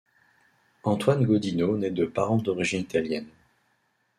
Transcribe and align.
Antoine 0.83 1.23
Gaudino 1.27 1.77
naît 1.77 1.91
de 1.91 2.05
parents 2.07 2.37
d'origine 2.37 2.79
italienne. 2.81 3.27